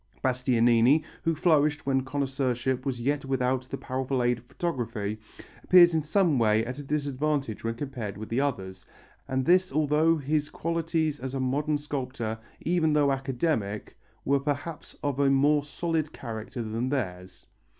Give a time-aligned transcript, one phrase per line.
[0.23, 5.19] Bastianini, who flourished when connoisseurship was yet without the powerful aid of photography,
[5.63, 8.83] appears in some way at a disadvantage when compared with the others,
[9.27, 13.95] and this although his qualities as a modern sculptor, even though academic,
[14.25, 17.45] were perhaps of a more solid character than theirs.